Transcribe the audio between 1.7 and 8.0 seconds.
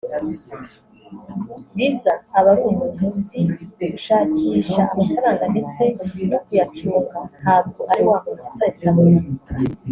Liza aba ri umuntu uzi gushakisha amafaranga ndetse no kuyacunga ntabwo